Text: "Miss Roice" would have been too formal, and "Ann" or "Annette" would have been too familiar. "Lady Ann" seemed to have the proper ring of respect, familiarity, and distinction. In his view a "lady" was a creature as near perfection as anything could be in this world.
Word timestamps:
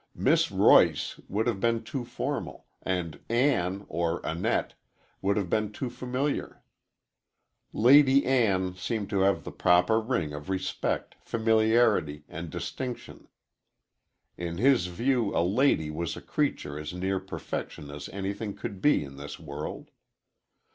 "Miss 0.15 0.49
Roice" 0.49 1.19
would 1.29 1.45
have 1.45 1.59
been 1.59 1.83
too 1.83 2.03
formal, 2.05 2.65
and 2.81 3.19
"Ann" 3.29 3.85
or 3.87 4.19
"Annette" 4.23 4.73
would 5.21 5.37
have 5.37 5.47
been 5.47 5.71
too 5.71 5.91
familiar. 5.91 6.63
"Lady 7.71 8.25
Ann" 8.25 8.73
seemed 8.73 9.11
to 9.11 9.19
have 9.19 9.43
the 9.43 9.51
proper 9.51 9.99
ring 9.99 10.33
of 10.33 10.49
respect, 10.49 11.13
familiarity, 11.21 12.23
and 12.27 12.49
distinction. 12.49 13.27
In 14.37 14.57
his 14.57 14.87
view 14.87 15.37
a 15.37 15.43
"lady" 15.45 15.91
was 15.91 16.17
a 16.17 16.21
creature 16.21 16.79
as 16.79 16.95
near 16.95 17.19
perfection 17.19 17.91
as 17.91 18.09
anything 18.09 18.55
could 18.55 18.81
be 18.81 19.03
in 19.03 19.17
this 19.17 19.39
world. 19.39 19.91